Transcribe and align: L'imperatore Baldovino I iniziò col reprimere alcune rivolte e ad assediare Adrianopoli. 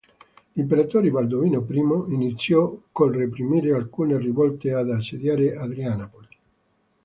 L'imperatore 0.55 1.11
Baldovino 1.11 1.63
I 2.07 2.13
iniziò 2.15 2.75
col 2.91 3.13
reprimere 3.13 3.71
alcune 3.71 4.17
rivolte 4.17 4.69
e 4.69 4.73
ad 4.73 4.89
assediare 4.89 5.55
Adrianopoli. 5.55 6.27